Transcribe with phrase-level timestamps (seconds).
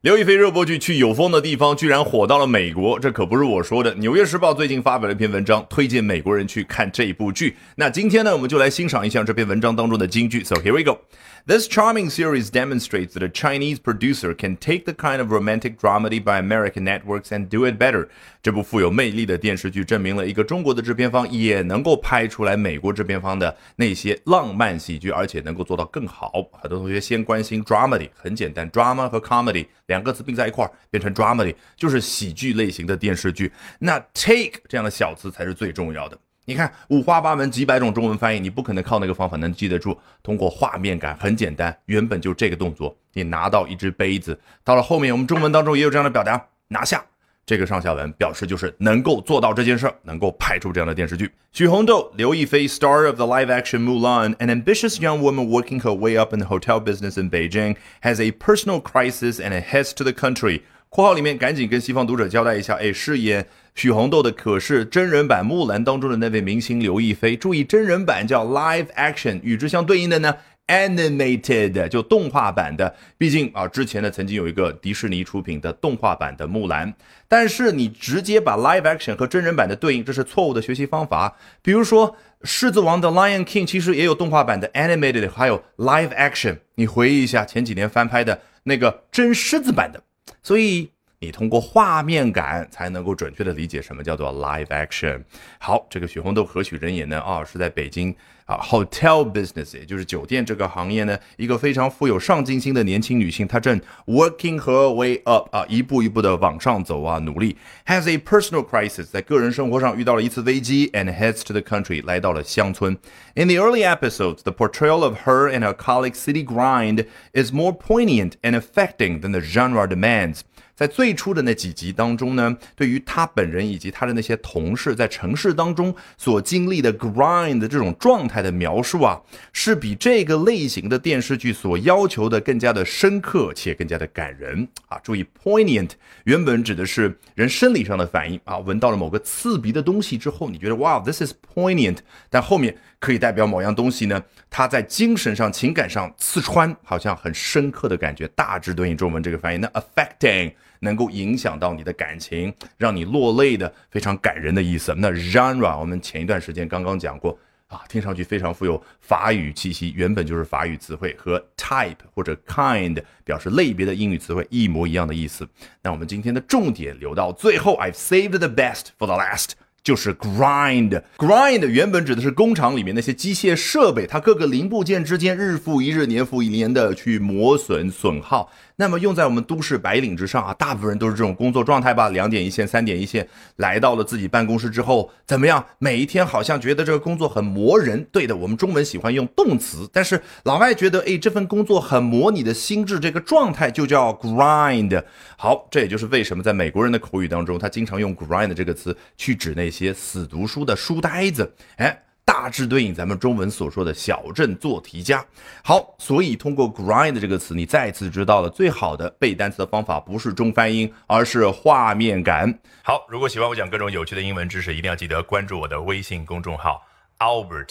[0.00, 3.92] 刘亦菲热播剧《去有风的地方》居然火到了美国，这可不是我说的。
[3.98, 7.56] 《纽约时报》最近发表了一篇文章，推荐美国人去看这部剧。
[7.74, 10.44] 那今天呢，我们就来欣赏一下这篇文章当中的金句。
[10.44, 11.00] So here we go.
[11.48, 16.22] This charming series demonstrates that a Chinese producer can take the kind of romantic dramedy
[16.22, 18.06] by American networks and do it better.
[18.42, 26.30] 这部富有魅力的电视剧证明了一个中国的制片方也能够拍出来美国制片方的那些浪漫喜剧，而且能够做到更好。
[26.52, 33.52] 很多同学先关心 dramedy，很简单，drama 和 comedy 两个词并在一块儿变成 dramedy，就是喜剧类型的电视剧。
[33.80, 36.16] 那 take 这样的小词才是最重要的。
[36.44, 39.98] 你看五花八门几百种中文翻译，你不可能靠那个方法能记得住。
[40.22, 47.04] 通过画面感很简单，原本就这个动作，你拿到一只杯子，到了后面我们中文当中也有这样的表达，拿下
[47.48, 51.30] 这个上下文，表示就是能够做到这件事儿，能够拍出这样的电视剧。
[51.50, 56.78] 许红豆、刘亦菲，star of the live-action Mulan, an ambitious young woman working her way up in the hotel
[56.78, 60.60] business in Beijing, has a personal crisis and a heads to the country.
[60.90, 67.34] 括号里面赶紧跟西方读者交代一下，哎，饰演许红豆的可是真人版《木兰》当中的那位明星刘亦菲。
[67.34, 70.34] 注意，真人版叫 live action，与之相对应的呢
[70.68, 72.94] ，animated 就动画版的。
[73.18, 76.92] 毕竟啊，之前呢曾经有一个迪士尼出品的动画版的《木兰》，
[77.26, 81.36] 但是你直接把 live action 和真人版的对应，这是错误的学习方法。
[81.60, 82.12] 比如说
[82.44, 86.58] 《狮子王》的 Lion King 其实也有动画版的 animated，还有 live action。
[86.76, 90.02] 你回忆一下前几年翻拍的那个真狮子版的。
[90.42, 95.23] 所以你通过画面感才能够准确的理解什么叫做 live action。
[95.57, 97.17] 好，这个许红豆何许人也呢？
[97.21, 107.55] 啊，是在北京啊 hotel business，也就是酒店这个行业呢，一个非常富有上进心的年轻女性，她正 working her way up 啊，一步一步的往上走啊，努力。
[107.85, 112.97] Has a personal crisis，在个人生活上遇到了一次危机，and heads to the country，来到了乡村。
[113.35, 118.33] In the early episodes, the portrayal of her and her colleague city grind is more poignant
[118.41, 120.41] and affecting than the genre demands.
[120.78, 129.20] 在最初的那几集当中呢，对于他本人以及他的那些同事在城市当中所经历的 grind 这种状态的描述啊，
[129.52, 134.96] 是比这个类型的电视剧所要求的更加的深刻且更加的感人啊！
[135.02, 135.90] 注意，poignant
[136.22, 141.96] 原本指的是人生理上的反应啊，闻到了某个刺鼻的东西之后，你觉得哇，this is poignant，
[142.30, 149.58] 但后面可以代表某样东西呢，它在精神上、情感上刺穿，好像很深刻的感觉，大致对应中文这个翻译。
[149.58, 150.52] 那 affecting。
[150.80, 154.94] 能够影响到你的感情，让你落泪的非常感人的意思。
[154.98, 165.46] 那 genre 我们前一段时间刚刚讲过啊，听上去非常富有法语气息，原本就是法语词汇，和 type 或者 kind 表示类别的英语词汇一模一样的意思。
[165.82, 169.50] 那我们今天的重点留到最后，I've saved the best for the last。
[169.88, 178.52] 就是 grind，grind 原本指的是工厂里面那些机械设备，它各个零部件之间日复一日、年复一年的去磨损损耗。
[178.76, 182.10] 那么用在我们都市白领之上啊，大部分人都是这种工作状态吧？
[182.10, 185.64] 两点一线、三点一线，来到了自己办公室之后，怎么样？
[185.78, 188.06] 每一天好像觉得这个工作很磨人。
[188.12, 195.02] 对的，我们中文喜欢用动词，但是老外觉得，哎，这份工作很磨你的心智，这个状态就叫 grind。
[195.36, 201.54] 好，这也就是为什么在美国人的口语当中，他经常用 grind 这个词去指那些些死读书的书呆子。
[201.76, 202.02] 哎。
[202.28, 205.24] 大致对应咱们中文所说的小镇做题家。
[205.64, 212.58] 好，所以通过 grind 这个词，你再次知道了最好的背单词的方法不是中翻英，而是画面感。
[212.82, 216.82] 好，如果喜欢我讲各种有趣的英文知识，一定要记得关注我的微信公众号
[217.18, 217.70] Albert。